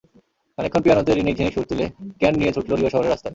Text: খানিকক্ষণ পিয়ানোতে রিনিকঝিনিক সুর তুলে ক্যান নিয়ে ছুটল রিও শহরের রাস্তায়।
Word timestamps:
খানিকক্ষণ 0.57 0.81
পিয়ানোতে 0.83 1.11
রিনিকঝিনিক 1.11 1.53
সুর 1.55 1.65
তুলে 1.69 1.85
ক্যান 2.19 2.33
নিয়ে 2.39 2.53
ছুটল 2.55 2.71
রিও 2.73 2.93
শহরের 2.93 3.11
রাস্তায়। 3.11 3.29